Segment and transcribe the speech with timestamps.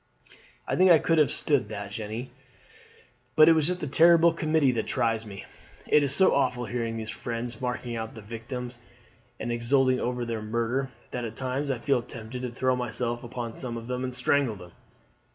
[0.67, 2.31] "I think I could have stood that, Jeanne;
[3.35, 5.45] but it is that terrible committee that tries me.
[5.87, 8.79] It is so awful hearing these fiends marking out their victims
[9.39, 13.53] and exulting over their murder, that at times I feel tempted to throw myself upon
[13.53, 14.71] some of them and strangle them."